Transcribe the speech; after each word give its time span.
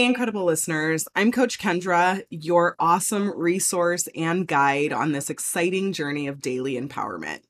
Hey, 0.00 0.06
incredible 0.06 0.46
listeners. 0.46 1.06
I'm 1.14 1.30
Coach 1.30 1.58
Kendra, 1.58 2.22
your 2.30 2.74
awesome 2.78 3.38
resource 3.38 4.08
and 4.16 4.48
guide 4.48 4.94
on 4.94 5.12
this 5.12 5.28
exciting 5.28 5.92
journey 5.92 6.26
of 6.26 6.40
daily 6.40 6.80
empowerment. 6.80 7.40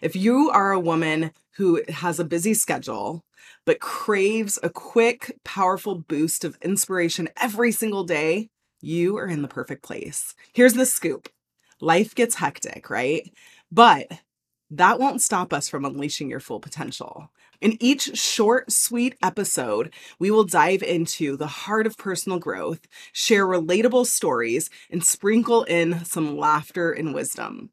If 0.00 0.14
you 0.14 0.48
are 0.50 0.70
a 0.70 0.78
woman 0.78 1.32
who 1.56 1.82
has 1.88 2.20
a 2.20 2.24
busy 2.24 2.54
schedule, 2.54 3.24
but 3.64 3.80
craves 3.80 4.56
a 4.62 4.70
quick, 4.70 5.36
powerful 5.44 5.96
boost 5.96 6.44
of 6.44 6.56
inspiration 6.62 7.28
every 7.38 7.72
single 7.72 8.04
day, 8.04 8.50
you 8.80 9.16
are 9.16 9.26
in 9.26 9.42
the 9.42 9.48
perfect 9.48 9.82
place. 9.82 10.32
Here's 10.52 10.74
the 10.74 10.86
scoop 10.86 11.28
life 11.80 12.14
gets 12.14 12.36
hectic, 12.36 12.88
right? 12.88 13.28
But 13.72 14.06
that 14.70 15.00
won't 15.00 15.22
stop 15.22 15.52
us 15.52 15.68
from 15.68 15.84
unleashing 15.84 16.30
your 16.30 16.38
full 16.38 16.60
potential. 16.60 17.32
In 17.60 17.76
each 17.80 18.16
short, 18.18 18.70
sweet 18.70 19.16
episode, 19.22 19.92
we 20.18 20.30
will 20.30 20.44
dive 20.44 20.82
into 20.82 21.36
the 21.36 21.46
heart 21.46 21.86
of 21.86 21.96
personal 21.96 22.38
growth, 22.38 22.86
share 23.12 23.46
relatable 23.46 24.06
stories, 24.06 24.68
and 24.90 25.02
sprinkle 25.02 25.64
in 25.64 26.04
some 26.04 26.36
laughter 26.36 26.92
and 26.92 27.14
wisdom. 27.14 27.70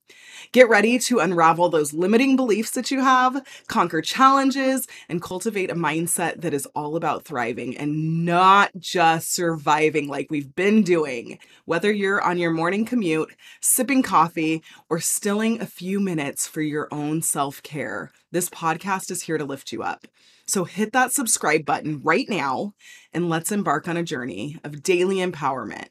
Get 0.51 0.69
ready 0.69 0.99
to 0.99 1.19
unravel 1.19 1.69
those 1.69 1.93
limiting 1.93 2.35
beliefs 2.35 2.71
that 2.71 2.91
you 2.91 3.01
have, 3.01 3.45
conquer 3.67 4.01
challenges, 4.01 4.87
and 5.09 5.21
cultivate 5.21 5.71
a 5.71 5.75
mindset 5.75 6.41
that 6.41 6.53
is 6.53 6.67
all 6.75 6.95
about 6.95 7.25
thriving 7.25 7.77
and 7.77 8.25
not 8.25 8.71
just 8.77 9.33
surviving 9.33 10.07
like 10.07 10.27
we've 10.29 10.55
been 10.55 10.83
doing. 10.83 11.39
Whether 11.65 11.91
you're 11.91 12.21
on 12.21 12.37
your 12.37 12.51
morning 12.51 12.85
commute, 12.85 13.35
sipping 13.61 14.03
coffee, 14.03 14.63
or 14.89 14.99
stilling 14.99 15.61
a 15.61 15.65
few 15.65 15.99
minutes 15.99 16.47
for 16.47 16.61
your 16.61 16.87
own 16.91 17.21
self 17.21 17.61
care, 17.63 18.11
this 18.31 18.49
podcast 18.49 19.11
is 19.11 19.23
here 19.23 19.37
to 19.37 19.45
lift 19.45 19.71
you 19.71 19.72
up. 19.81 20.07
So 20.45 20.65
hit 20.65 20.91
that 20.93 21.13
subscribe 21.13 21.65
button 21.65 22.01
right 22.03 22.27
now 22.29 22.73
and 23.13 23.29
let's 23.29 23.51
embark 23.51 23.87
on 23.87 23.97
a 23.97 24.03
journey 24.03 24.59
of 24.63 24.83
daily 24.83 25.17
empowerment. 25.17 25.87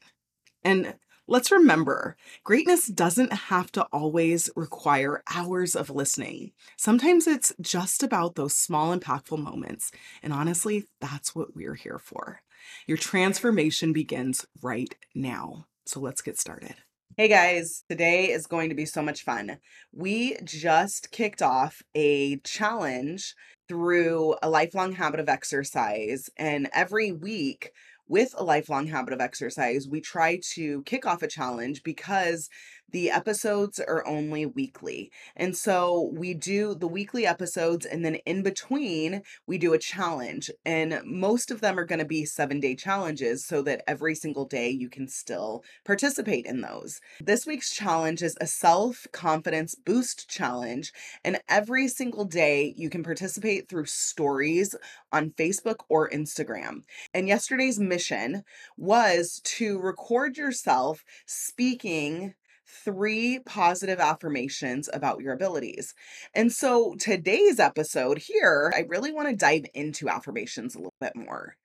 And 0.63 0.95
let's 1.27 1.51
remember 1.51 2.17
greatness 2.45 2.87
doesn't 2.87 3.33
have 3.33 3.73
to 3.73 3.83
always 3.93 4.51
require 4.55 5.23
hours 5.35 5.75
of 5.75 5.91
listening. 5.91 6.53
Sometimes 6.77 7.27
it's 7.27 7.53
just 7.61 8.03
about 8.03 8.35
those 8.35 8.57
small, 8.57 8.97
impactful 8.97 9.39
moments. 9.39 9.91
And 10.23 10.33
honestly, 10.33 10.87
that's 11.01 11.35
what 11.35 11.57
we're 11.57 11.75
here 11.75 11.99
for. 11.99 12.43
Your 12.87 12.99
transformation 12.99 13.93
begins 13.93 14.47
right 14.61 14.95
now. 15.15 15.67
So 15.87 16.01
let's 16.01 16.23
get 16.23 16.39
started. 16.39 16.75
Hey 17.17 17.29
guys, 17.29 17.85
today 17.91 18.31
is 18.31 18.47
going 18.47 18.71
to 18.71 18.75
be 18.75 18.87
so 18.87 19.03
much 19.03 19.23
fun. 19.23 19.59
We 19.93 20.39
just 20.45 21.11
kicked 21.11 21.43
off 21.43 21.83
a 21.95 22.39
challenge 22.39 23.35
through 23.73 24.37
a 24.43 24.51
lifelong 24.51 24.93
habit 24.93 25.19
of 25.19 25.31
exercise, 25.31 26.29
and 26.37 26.69
every 26.75 27.11
week 27.11 27.73
with 28.07 28.35
a 28.37 28.45
lifelong 28.45 28.87
habit 28.87 29.15
of 29.15 29.21
exercise, 29.23 29.89
we 29.89 29.99
try 29.99 30.39
to 30.53 30.83
kick 30.83 31.07
off 31.07 31.23
a 31.23 31.27
challenge 31.27 31.83
because 31.83 32.51
the 32.91 33.11
episodes 33.11 33.81
are 33.81 34.07
only 34.07 34.47
weekly. 34.47 35.11
And 35.35 35.57
so 35.57 36.11
we 36.15 36.35
do 36.35 36.75
the 36.75 36.87
weekly 36.87 37.27
episodes, 37.27 37.87
and 37.87 38.05
then 38.05 38.17
in 38.27 38.43
between, 38.43 39.23
we 39.47 39.59
do 39.59 39.73
a 39.73 39.79
challenge. 39.79 40.51
And 40.65 41.01
most 41.05 41.51
of 41.51 41.61
them 41.61 41.79
are 41.79 41.87
going 41.87 41.99
to 41.99 42.05
be 42.05 42.25
seven 42.25 42.61
day 42.61 42.75
challenges 42.75 43.47
so 43.47 43.63
that 43.63 43.83
every 43.87 44.15
single 44.15 44.45
day 44.45 44.71
you 44.71 44.89
can 44.89 45.09
still 45.09 45.65
participate 45.85 46.47
in 46.47 46.61
those. 46.61 47.01
This 47.21 47.47
week's 47.47 47.75
challenge 47.75 48.23
is 48.23 48.37
a 48.41 48.47
self 48.47 49.07
confidence 49.13 49.75
boost 49.75 50.29
challenge. 50.29 50.93
And 51.25 51.41
every 51.49 51.89
single 51.89 52.25
day 52.25 52.75
you 52.77 52.91
can 52.91 53.03
participate 53.03 53.69
through 53.69 53.87
stories 53.87 54.75
on 55.13 55.31
Facebook 55.31 55.81
or 55.89 56.11
Instagram. 56.11 56.83
And 57.15 57.29
yesterday's 57.29 57.79
mission 57.79 58.43
was 58.77 59.41
to 59.45 59.79
record 59.81 60.37
yourself 60.37 61.05
speaking 61.27 62.35
three 62.73 63.39
positive 63.45 64.01
affirmations 64.01 64.89
about 64.93 65.21
your 65.21 65.35
abilities. 65.35 65.95
And 66.35 66.51
so 66.51 66.95
today's 66.99 67.61
episode 67.61 68.19
here, 68.19 68.73
I 68.75 68.87
really 68.89 69.13
want 69.13 69.29
to 69.29 69.37
dive 69.37 69.67
into 69.75 70.09
affirmations 70.09 70.75
a 70.75 70.79
little 70.79 70.95
bit 71.01 71.15
more. 71.15 71.57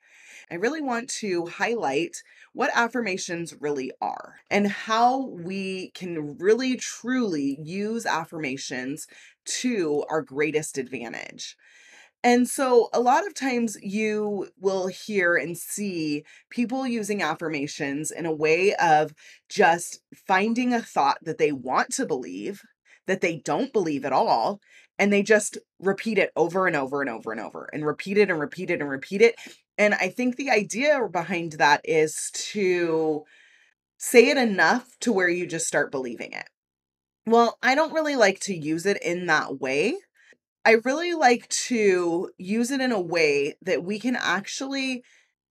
I 0.50 0.56
really 0.56 0.81
want 0.81 1.09
to 1.20 1.46
highlight 1.48 2.24
what 2.54 2.72
affirmations 2.74 3.54
really 3.59 3.92
are 4.02 4.36
and 4.50 4.68
how 4.68 5.28
we 5.28 5.92
can 5.92 6.38
really 6.38 6.78
truly 6.78 7.58
use 7.62 8.06
affirmations 8.06 9.08
to 9.46 10.06
our 10.10 10.22
greatest 10.22 10.78
advantage. 10.78 11.58
And 12.28 12.46
so, 12.46 12.90
a 12.92 13.00
lot 13.00 13.26
of 13.26 13.34
times, 13.34 13.78
you 13.82 14.50
will 14.60 14.88
hear 14.88 15.38
and 15.38 15.58
see 15.58 16.26
people 16.50 16.86
using 16.86 17.22
affirmations 17.22 18.12
in 18.12 18.26
a 18.26 18.34
way 18.34 18.76
of 18.76 19.14
just 19.48 20.02
finding 20.28 20.74
a 20.74 20.82
thought 20.82 21.20
that 21.22 21.38
they 21.38 21.54
want 21.54 21.94
to 21.94 22.06
believe, 22.06 22.64
that 23.06 23.22
they 23.22 23.38
don't 23.38 23.72
believe 23.72 24.04
at 24.04 24.12
all, 24.12 24.60
and 25.00 25.14
they 25.14 25.24
just 25.24 25.58
repeat 25.80 26.18
it 26.18 26.34
over 26.36 26.68
and 26.68 26.76
over 26.76 27.00
and 27.00 27.10
over 27.10 27.32
and 27.32 27.40
over 27.40 27.70
and 27.72 27.86
repeat 27.86 28.18
it 28.18 28.30
and 28.30 28.42
repeat 28.42 28.72
it 28.72 28.82
and 28.82 28.90
repeat 28.90 29.22
it. 29.22 29.36
And 29.78 29.94
I 29.94 30.10
think 30.10 30.36
the 30.36 30.50
idea 30.50 31.00
behind 31.10 31.54
that 31.54 31.80
is 31.86 32.30
to 32.52 33.24
say 34.00 34.28
it 34.28 34.38
enough 34.38 34.86
to 35.00 35.14
where 35.14 35.30
you 35.30 35.48
just 35.48 35.68
start 35.68 35.92
believing 35.92 36.34
it. 36.34 36.50
Well, 37.26 37.58
I 37.64 37.74
don't 37.74 37.94
really 37.94 38.18
like 38.18 38.42
to 38.42 38.54
use 38.54 38.86
it 38.86 39.02
in 39.02 39.28
that 39.28 39.62
way 39.62 39.96
I 40.68 40.82
really 40.84 41.14
like 41.14 41.48
to 41.70 42.30
use 42.38 42.72
it 42.72 42.82
in 42.82 42.92
a 42.92 43.00
way 43.00 43.56
that 43.62 43.86
we 43.86 44.00
can 44.00 44.18
actually 44.18 45.02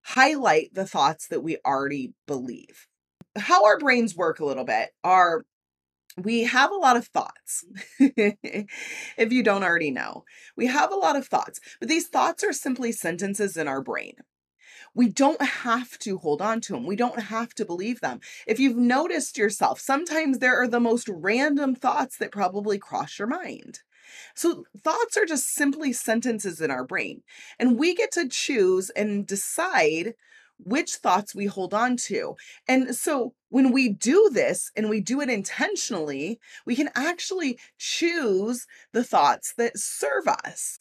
highlight 0.02 0.74
the 0.74 0.84
thoughts 0.84 1.28
that 1.28 1.42
we 1.42 1.56
already 1.64 2.12
believe. 2.26 2.86
How 3.34 3.64
our 3.64 3.78
brains 3.78 4.14
work 4.14 4.40
a 4.40 4.44
little 4.44 4.66
bit 4.66 4.90
are 5.02 5.46
we 6.18 6.42
have 6.42 6.70
a 6.70 6.76
lot 6.76 6.98
of 6.98 7.06
thoughts. 7.06 7.64
if 7.98 9.32
you 9.32 9.42
don't 9.42 9.64
already 9.64 9.90
know, 9.90 10.24
we 10.54 10.66
have 10.66 10.92
a 10.92 10.96
lot 10.96 11.16
of 11.16 11.26
thoughts, 11.26 11.60
but 11.80 11.88
these 11.88 12.08
thoughts 12.08 12.44
are 12.44 12.52
simply 12.52 12.92
sentences 12.92 13.56
in 13.56 13.68
our 13.68 13.80
brain. 13.80 14.16
We 14.94 15.08
don't 15.08 15.40
have 15.40 15.98
to 16.00 16.18
hold 16.18 16.42
on 16.42 16.60
to 16.62 16.74
them. 16.74 16.84
We 16.84 16.96
don't 16.96 17.20
have 17.20 17.54
to 17.54 17.64
believe 17.64 18.00
them. 18.00 18.20
If 18.46 18.60
you've 18.60 18.76
noticed 18.76 19.38
yourself, 19.38 19.80
sometimes 19.80 20.40
there 20.40 20.60
are 20.60 20.68
the 20.68 20.78
most 20.78 21.08
random 21.08 21.74
thoughts 21.74 22.18
that 22.18 22.32
probably 22.32 22.76
cross 22.76 23.18
your 23.18 23.28
mind. 23.28 23.80
So, 24.34 24.64
thoughts 24.82 25.16
are 25.16 25.24
just 25.26 25.54
simply 25.54 25.92
sentences 25.92 26.60
in 26.60 26.70
our 26.70 26.84
brain, 26.84 27.22
and 27.58 27.78
we 27.78 27.94
get 27.94 28.12
to 28.12 28.28
choose 28.28 28.90
and 28.90 29.26
decide 29.26 30.14
which 30.58 30.96
thoughts 30.96 31.34
we 31.34 31.46
hold 31.46 31.74
on 31.74 31.96
to. 31.96 32.36
And 32.66 32.94
so, 32.94 33.34
when 33.48 33.72
we 33.72 33.88
do 33.88 34.30
this 34.32 34.70
and 34.76 34.88
we 34.88 35.00
do 35.00 35.20
it 35.20 35.28
intentionally, 35.28 36.40
we 36.64 36.76
can 36.76 36.90
actually 36.94 37.58
choose 37.78 38.66
the 38.92 39.04
thoughts 39.04 39.54
that 39.56 39.78
serve 39.78 40.28
us. 40.28 40.80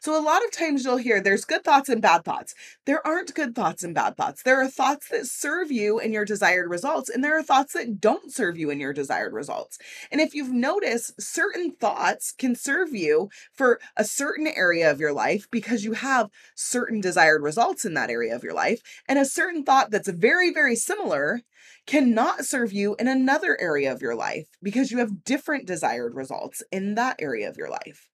So, 0.00 0.18
a 0.18 0.22
lot 0.22 0.44
of 0.44 0.50
times 0.50 0.84
you'll 0.84 0.96
hear 0.96 1.20
there's 1.20 1.44
good 1.44 1.64
thoughts 1.64 1.88
and 1.88 2.02
bad 2.02 2.24
thoughts. 2.24 2.54
There 2.86 3.04
aren't 3.06 3.34
good 3.34 3.54
thoughts 3.54 3.82
and 3.82 3.94
bad 3.94 4.16
thoughts. 4.16 4.42
There 4.42 4.60
are 4.60 4.68
thoughts 4.68 5.08
that 5.08 5.26
serve 5.26 5.70
you 5.70 5.98
in 5.98 6.12
your 6.12 6.24
desired 6.24 6.68
results, 6.68 7.08
and 7.08 7.22
there 7.22 7.38
are 7.38 7.42
thoughts 7.42 7.72
that 7.74 8.00
don't 8.00 8.32
serve 8.32 8.56
you 8.56 8.70
in 8.70 8.80
your 8.80 8.92
desired 8.92 9.32
results. 9.32 9.78
And 10.10 10.20
if 10.20 10.34
you've 10.34 10.52
noticed, 10.52 11.20
certain 11.20 11.72
thoughts 11.72 12.32
can 12.32 12.54
serve 12.54 12.94
you 12.94 13.28
for 13.52 13.80
a 13.96 14.04
certain 14.04 14.46
area 14.46 14.90
of 14.90 15.00
your 15.00 15.12
life 15.12 15.46
because 15.50 15.84
you 15.84 15.92
have 15.92 16.30
certain 16.54 17.00
desired 17.00 17.42
results 17.42 17.84
in 17.84 17.94
that 17.94 18.10
area 18.10 18.34
of 18.34 18.42
your 18.42 18.54
life, 18.54 18.80
and 19.08 19.18
a 19.18 19.24
certain 19.24 19.64
thought 19.64 19.90
that's 19.90 20.08
very, 20.08 20.52
very 20.52 20.76
similar 20.76 21.40
cannot 21.86 22.44
serve 22.44 22.72
you 22.72 22.96
in 22.98 23.08
another 23.08 23.60
area 23.60 23.92
of 23.92 24.00
your 24.00 24.14
life 24.14 24.48
because 24.62 24.90
you 24.90 24.98
have 24.98 25.24
different 25.24 25.66
desired 25.66 26.14
results 26.14 26.62
in 26.72 26.94
that 26.94 27.16
area 27.18 27.48
of 27.48 27.56
your 27.56 27.68
life. 27.68 28.08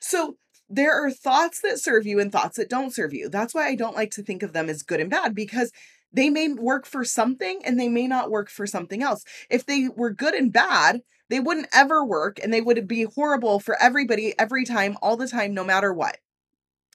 So, 0.00 0.36
there 0.70 0.92
are 0.92 1.10
thoughts 1.10 1.60
that 1.62 1.80
serve 1.80 2.06
you 2.06 2.20
and 2.20 2.30
thoughts 2.30 2.56
that 2.56 2.70
don't 2.70 2.94
serve 2.94 3.12
you. 3.12 3.28
That's 3.28 3.52
why 3.52 3.66
I 3.66 3.74
don't 3.74 3.96
like 3.96 4.12
to 4.12 4.22
think 4.22 4.44
of 4.44 4.52
them 4.52 4.70
as 4.70 4.84
good 4.84 5.00
and 5.00 5.10
bad 5.10 5.34
because 5.34 5.72
they 6.12 6.30
may 6.30 6.52
work 6.52 6.86
for 6.86 7.04
something 7.04 7.60
and 7.64 7.78
they 7.78 7.88
may 7.88 8.06
not 8.06 8.30
work 8.30 8.48
for 8.48 8.66
something 8.66 9.02
else. 9.02 9.24
If 9.50 9.66
they 9.66 9.88
were 9.88 10.10
good 10.10 10.34
and 10.34 10.52
bad, 10.52 11.02
they 11.28 11.40
wouldn't 11.40 11.68
ever 11.72 12.04
work 12.04 12.38
and 12.42 12.52
they 12.52 12.60
would 12.60 12.86
be 12.86 13.02
horrible 13.02 13.58
for 13.58 13.80
everybody 13.82 14.32
every 14.38 14.64
time, 14.64 14.96
all 15.02 15.16
the 15.16 15.28
time, 15.28 15.54
no 15.54 15.64
matter 15.64 15.92
what. 15.92 16.18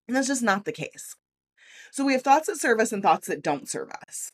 And 0.07 0.15
that's 0.15 0.27
just 0.27 0.43
not 0.43 0.65
the 0.65 0.71
case. 0.71 1.15
So 1.91 2.05
we 2.05 2.13
have 2.13 2.21
thoughts 2.21 2.47
that 2.47 2.57
serve 2.59 2.79
us 2.79 2.91
and 2.91 3.03
thoughts 3.03 3.27
that 3.27 3.43
don't 3.43 3.69
serve 3.69 3.89
us. 4.07 4.31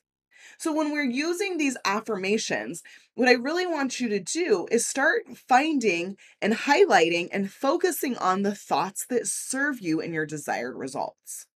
So 0.58 0.74
when 0.74 0.92
we're 0.92 1.04
using 1.04 1.58
these 1.58 1.78
affirmations, 1.86 2.84
what 3.16 3.28
I 3.28 3.34
really 3.34 3.68
want 3.68 4.00
you 4.00 4.10
to 4.10 4.20
do 4.20 4.68
is 4.72 4.86
start 4.86 5.24
finding 5.36 6.18
and 6.42 6.54
highlighting 6.54 7.30
and 7.32 7.52
focusing 7.52 8.18
on 8.18 8.44
the 8.44 8.56
thoughts 8.56 9.06
that 9.10 9.28
serve 9.28 9.80
you 9.80 10.00
in 10.00 10.14
your 10.14 10.26
desired 10.26 10.76
results. 10.76 11.48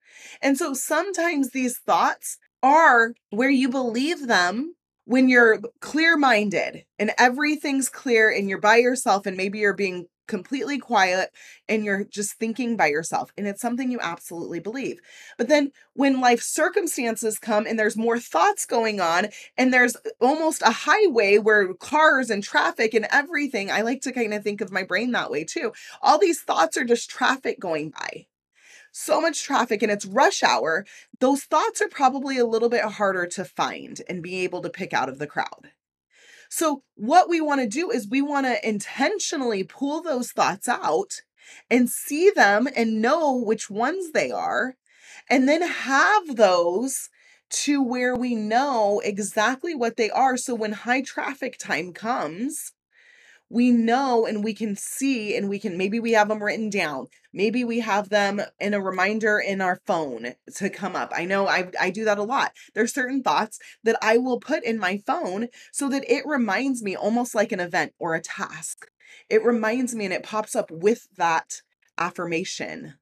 And 0.41 0.57
so 0.57 0.73
sometimes 0.73 1.49
these 1.49 1.77
thoughts 1.77 2.37
are 2.63 3.13
where 3.29 3.49
you 3.49 3.69
believe 3.69 4.27
them 4.27 4.75
when 5.05 5.29
you're 5.29 5.59
clear 5.81 6.17
minded 6.17 6.83
and 6.97 7.11
everything's 7.17 7.89
clear 7.89 8.29
and 8.29 8.49
you're 8.49 8.59
by 8.59 8.77
yourself 8.77 9.25
and 9.25 9.37
maybe 9.37 9.59
you're 9.59 9.73
being 9.73 10.07
completely 10.27 10.77
quiet 10.77 11.31
and 11.68 11.83
you're 11.83 12.06
just 12.06 12.33
thinking 12.33 12.75
by 12.75 12.88
yourself 12.88 13.31
and 13.38 13.48
it's 13.48 13.62
something 13.62 13.92
you 13.92 14.00
absolutely 14.01 14.60
believe. 14.60 15.00
But 15.38 15.48
then 15.48 15.72
when 15.94 16.22
life 16.22 16.42
circumstances 16.42 17.39
come 17.39 17.66
and 17.68 17.77
there's 17.77 17.98
more 17.98 18.19
thoughts 18.19 18.66
going 18.66 19.00
on 19.00 19.27
and 19.57 19.74
there's 19.74 19.95
almost 20.19 20.62
a 20.62 20.72
highway 20.72 21.38
where 21.38 21.74
cars 21.74 22.30
and 22.30 22.44
traffic 22.44 22.94
and 22.94 23.07
everything, 23.12 23.72
I 23.72 23.81
like 23.81 24.01
to 24.01 24.12
kind 24.12 24.33
of 24.33 24.44
think 24.44 24.62
of 24.62 24.72
my 24.72 24.83
brain 24.83 25.12
that 25.12 25.31
way 25.31 25.44
too. 25.44 25.74
All 26.01 26.18
these 26.18 26.42
thoughts 26.42 26.78
are 26.78 26.86
just 26.86 27.10
traffic 27.10 27.60
going 27.60 27.92
by. 27.92 28.28
So 28.92 29.19
much 29.19 29.44
traffic 29.44 29.83
and 29.83 29.92
it's 29.92 30.06
rush 30.06 30.42
hour. 30.42 30.86
Those 31.19 31.44
thoughts 31.44 31.81
are 31.81 31.89
probably 31.89 32.38
a 32.38 32.45
little 32.45 32.69
bit 32.69 32.83
harder 32.83 33.28
to 33.28 33.44
find 33.44 34.01
and 34.07 34.24
be 34.24 34.44
able 34.45 34.62
to 34.62 34.69
pick 34.69 34.94
out 34.94 35.10
of 35.10 35.19
the 35.19 35.28
crowd. 35.28 35.71
So, 36.57 36.84
what 36.96 37.28
we 37.28 37.42
want 37.42 37.60
to 37.60 37.68
do 37.68 37.92
is 37.92 38.07
we 38.07 38.22
want 38.22 38.46
to 38.46 38.66
intentionally 38.66 39.66
pull 39.66 40.02
those 40.02 40.31
thoughts 40.31 40.69
out 40.69 41.12
and 41.69 41.90
see 41.90 42.30
them 42.30 42.69
and 42.74 43.02
know 43.02 43.36
which 43.36 43.69
ones 43.69 44.13
they 44.13 44.31
are, 44.31 44.78
and 45.30 45.50
then 45.50 45.62
have 45.63 46.38
those 46.38 47.10
to 47.50 47.84
where 47.84 48.16
we 48.16 48.36
know 48.36 49.02
exactly 49.04 49.75
what 49.75 49.98
they 49.98 50.10
are. 50.10 50.38
So, 50.38 50.56
when 50.56 50.72
high 50.72 51.02
traffic 51.02 51.57
time 51.60 51.92
comes, 51.92 52.72
we 53.56 53.72
know 53.72 54.25
and 54.25 54.44
we 54.44 54.54
can 54.54 54.75
see 54.75 55.34
and 55.38 55.48
we 55.48 55.57
can 55.57 55.78
maybe 55.78 55.98
we 55.98 56.12
have 56.12 56.28
them 56.28 56.44
written 56.44 56.69
down. 56.69 57.07
Maybe 57.31 57.63
we 57.63 57.80
have 57.80 58.10
them 58.10 58.42
in 58.60 58.74
a 58.74 58.81
reminder 58.81 59.40
in 59.40 59.62
our 59.62 59.80
phone 59.88 60.34
to 60.56 60.69
come 60.69 60.94
up. 60.94 61.13
I 61.16 61.24
know 61.24 61.48
i, 61.48 61.69
I 61.80 61.90
do 61.90 62.04
that 62.04 62.18
a 62.18 62.24
lot. 62.24 62.52
There's 62.74 62.94
certain 62.94 63.24
thoughts 63.24 63.57
that 63.86 63.96
i 64.02 64.18
will 64.18 64.42
put 64.42 64.66
in 64.66 64.78
my 64.78 64.98
phone 65.07 65.48
so 65.72 65.88
that 65.88 66.04
it 66.12 66.25
reminds 66.25 66.84
me 66.84 66.98
almost 66.98 67.34
like 67.34 67.54
an 67.54 67.62
event 67.62 67.94
or 67.98 68.13
a 68.13 68.22
task. 68.22 68.88
It 69.30 69.42
reminds 69.42 69.96
me 69.96 70.04
and 70.04 70.13
it 70.13 70.24
pops 70.24 70.54
up 70.54 70.69
with 70.69 71.07
that 71.16 71.62
affirmation. 71.98 72.96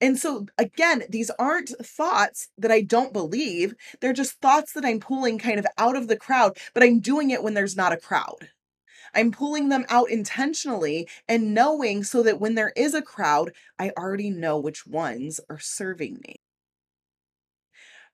And 0.00 0.16
so, 0.16 0.46
again, 0.58 1.02
these 1.08 1.30
aren't 1.40 1.70
thoughts 1.84 2.50
that 2.56 2.70
I 2.70 2.82
don't 2.82 3.12
believe. 3.12 3.74
They're 4.00 4.12
just 4.12 4.40
thoughts 4.40 4.74
that 4.74 4.84
I'm 4.84 5.00
pulling 5.00 5.38
kind 5.38 5.58
of 5.58 5.66
out 5.76 5.96
of 5.96 6.06
the 6.06 6.16
crowd, 6.16 6.56
but 6.72 6.84
I'm 6.84 7.00
doing 7.00 7.30
it 7.30 7.42
when 7.42 7.54
there's 7.54 7.76
not 7.76 7.92
a 7.92 7.96
crowd. 7.96 8.50
I'm 9.14 9.32
pulling 9.32 9.68
them 9.68 9.84
out 9.88 10.10
intentionally 10.10 11.08
and 11.28 11.54
knowing 11.54 12.04
so 12.04 12.22
that 12.22 12.40
when 12.40 12.54
there 12.54 12.72
is 12.76 12.94
a 12.94 13.02
crowd, 13.02 13.52
I 13.78 13.90
already 13.96 14.30
know 14.30 14.58
which 14.58 14.86
ones 14.86 15.40
are 15.48 15.58
serving 15.58 16.20
me. 16.26 16.36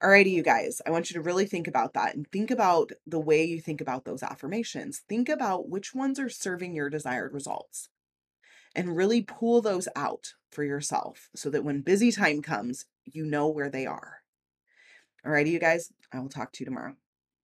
Alrighty, 0.03 0.31
you 0.31 0.43
guys, 0.43 0.83
I 0.87 0.91
want 0.91 1.09
you 1.09 1.15
to 1.15 1.23
really 1.23 1.47
think 1.47 1.67
about 1.67 1.95
that 1.95 2.15
and 2.15 2.31
think 2.31 2.51
about 2.51 2.93
the 3.07 3.19
way 3.19 3.45
you 3.45 3.63
think 3.63 3.81
about 3.81 4.05
those 4.05 4.23
affirmations. 4.23 5.03
Think 5.09 5.31
about 5.31 5.71
which 5.71 5.95
ones 5.95 6.21
are 6.21 6.29
serving 6.29 6.75
your 6.75 6.91
desired 6.91 7.33
results 7.33 7.89
and 8.75 8.95
really 8.95 9.23
pull 9.23 9.63
those 9.63 9.89
out 9.97 10.35
for 10.53 10.63
yourself 10.63 11.31
so 11.35 11.49
that 11.49 11.65
when 11.65 11.81
busy 11.81 12.13
time 12.13 12.43
comes, 12.43 12.85
you 13.05 13.25
know 13.25 13.49
where 13.49 13.71
they 13.71 13.87
are. 13.87 14.19
Alrighty, 15.25 15.51
you 15.51 15.59
guys, 15.59 15.91
I 16.13 16.21
will 16.21 16.29
talk 16.29 16.53
to 16.53 16.61
you 16.61 16.67
tomorrow. 16.67 16.95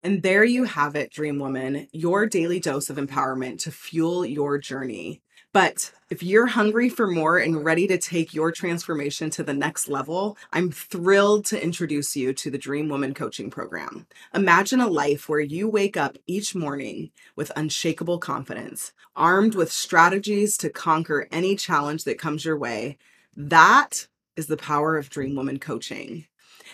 And 0.05 0.21
there 0.21 0.43
you 0.43 0.65
have 0.65 0.97
it, 0.97 1.11
Dream 1.11 1.39
Woman, 1.39 1.87
your 1.93 2.25
daily 2.25 2.59
dose 2.59 2.89
of 2.89 2.97
empowerment 2.97 3.59
to 3.59 3.71
fuel 3.71 4.25
your 4.25 4.57
journey. 4.57 5.21
But 5.53 5.93
if 6.09 6.21
you're 6.21 6.47
hungry 6.47 6.89
for 6.89 7.07
more 7.07 7.37
and 7.37 7.63
ready 7.63 7.87
to 7.87 7.97
take 7.97 8.33
your 8.33 8.51
transformation 8.51 9.29
to 9.29 9.43
the 9.43 9.53
next 9.53 9.87
level, 9.87 10.37
I'm 10.51 10.71
thrilled 10.71 11.45
to 11.45 11.63
introduce 11.63 12.17
you 12.17 12.33
to 12.33 12.51
the 12.51 12.57
Dream 12.57 12.89
Woman 12.89 13.13
Coaching 13.13 13.49
Program. 13.49 14.05
Imagine 14.33 14.81
a 14.81 14.87
life 14.87 15.29
where 15.29 15.39
you 15.39 15.69
wake 15.69 15.95
up 15.95 16.17
each 16.27 16.53
morning 16.53 17.11
with 17.37 17.51
unshakable 17.55 18.17
confidence, 18.17 18.91
armed 19.15 19.55
with 19.55 19.71
strategies 19.71 20.57
to 20.57 20.69
conquer 20.69 21.29
any 21.31 21.55
challenge 21.55 22.03
that 22.03 22.19
comes 22.19 22.43
your 22.43 22.57
way. 22.57 22.97
That 23.37 24.07
is 24.35 24.47
the 24.47 24.57
power 24.57 24.97
of 24.97 25.09
Dream 25.09 25.35
Woman 25.35 25.59
Coaching 25.59 26.25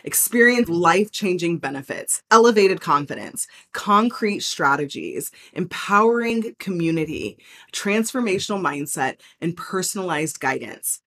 experience 0.04 0.70
life 0.70 1.12
changing 1.12 1.58
benefits, 1.58 2.22
elevated 2.32 2.82
confidence, 2.82 3.48
concrete 3.74 4.42
strategies, 4.42 5.32
empowering 5.54 6.56
community, 6.60 7.38
transformational 7.74 8.62
mindset, 8.62 9.18
and 9.42 9.56
personalized 9.58 10.40
guidance. 10.40 11.02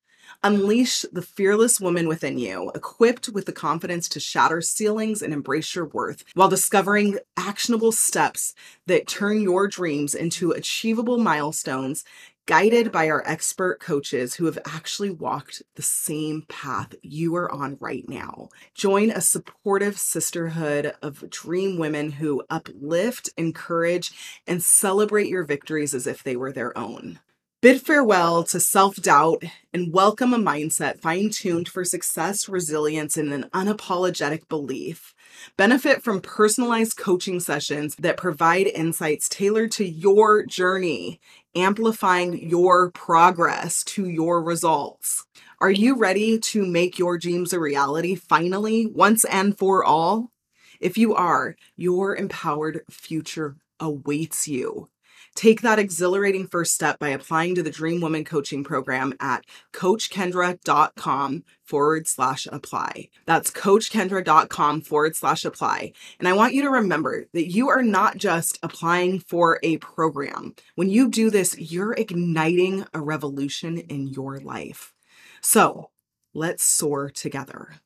Unleash 0.44 1.02
the 1.12 1.22
fearless 1.22 1.80
woman 1.80 2.08
within 2.08 2.36
you, 2.36 2.72
equipped 2.74 3.28
with 3.28 3.46
the 3.46 3.52
confidence 3.52 4.08
to 4.08 4.18
shatter 4.18 4.60
ceilings 4.60 5.22
and 5.22 5.32
embrace 5.32 5.74
your 5.74 5.86
worth 5.86 6.24
while 6.34 6.48
discovering 6.48 7.18
actionable 7.36 7.92
steps 7.92 8.54
that 8.86 9.06
turn 9.06 9.40
your 9.40 9.68
dreams 9.68 10.14
into 10.14 10.50
achievable 10.50 11.18
milestones 11.18 12.04
guided 12.46 12.90
by 12.90 13.08
our 13.08 13.22
expert 13.26 13.80
coaches 13.80 14.34
who 14.34 14.46
have 14.46 14.58
actually 14.66 15.10
walked 15.10 15.62
the 15.76 15.82
same 15.82 16.44
path 16.48 16.94
you 17.02 17.34
are 17.36 17.50
on 17.52 17.76
right 17.80 18.08
now. 18.08 18.48
Join 18.74 19.10
a 19.10 19.20
supportive 19.20 19.98
sisterhood 19.98 20.94
of 21.02 21.28
dream 21.30 21.78
women 21.78 22.10
who 22.10 22.42
uplift, 22.50 23.30
encourage, 23.36 24.40
and 24.46 24.62
celebrate 24.62 25.28
your 25.28 25.44
victories 25.44 25.94
as 25.94 26.06
if 26.06 26.22
they 26.22 26.36
were 26.36 26.52
their 26.52 26.76
own. 26.76 27.20
Bid 27.62 27.80
farewell 27.80 28.42
to 28.42 28.58
self 28.58 28.96
doubt 28.96 29.44
and 29.72 29.92
welcome 29.92 30.34
a 30.34 30.36
mindset 30.36 30.98
fine 30.98 31.30
tuned 31.30 31.68
for 31.68 31.84
success, 31.84 32.48
resilience, 32.48 33.16
and 33.16 33.32
an 33.32 33.44
unapologetic 33.54 34.48
belief. 34.48 35.14
Benefit 35.56 36.02
from 36.02 36.20
personalized 36.20 36.96
coaching 36.96 37.38
sessions 37.38 37.94
that 38.00 38.16
provide 38.16 38.66
insights 38.66 39.28
tailored 39.28 39.70
to 39.70 39.88
your 39.88 40.44
journey, 40.44 41.20
amplifying 41.54 42.36
your 42.50 42.90
progress 42.90 43.84
to 43.84 44.08
your 44.08 44.42
results. 44.42 45.24
Are 45.60 45.70
you 45.70 45.96
ready 45.96 46.40
to 46.40 46.66
make 46.66 46.98
your 46.98 47.16
dreams 47.16 47.52
a 47.52 47.60
reality 47.60 48.16
finally, 48.16 48.86
once 48.86 49.24
and 49.26 49.56
for 49.56 49.84
all? 49.84 50.32
If 50.80 50.98
you 50.98 51.14
are, 51.14 51.54
your 51.76 52.16
empowered 52.16 52.80
future 52.90 53.54
awaits 53.78 54.48
you. 54.48 54.88
Take 55.34 55.62
that 55.62 55.78
exhilarating 55.78 56.46
first 56.46 56.74
step 56.74 56.98
by 56.98 57.08
applying 57.08 57.54
to 57.54 57.62
the 57.62 57.70
Dream 57.70 58.00
Woman 58.00 58.24
Coaching 58.24 58.62
Program 58.62 59.14
at 59.18 59.46
coachkendra.com 59.72 61.44
forward 61.64 62.06
slash 62.06 62.46
apply. 62.52 63.08
That's 63.24 63.50
coachkendra.com 63.50 64.82
forward 64.82 65.16
slash 65.16 65.44
apply. 65.44 65.92
And 66.18 66.28
I 66.28 66.34
want 66.34 66.52
you 66.52 66.62
to 66.62 66.70
remember 66.70 67.26
that 67.32 67.50
you 67.50 67.70
are 67.70 67.82
not 67.82 68.18
just 68.18 68.58
applying 68.62 69.20
for 69.20 69.58
a 69.62 69.78
program. 69.78 70.54
When 70.74 70.90
you 70.90 71.08
do 71.08 71.30
this, 71.30 71.58
you're 71.58 71.94
igniting 71.94 72.84
a 72.92 73.00
revolution 73.00 73.78
in 73.78 74.08
your 74.08 74.38
life. 74.38 74.92
So 75.40 75.90
let's 76.34 76.62
soar 76.62 77.08
together. 77.10 77.80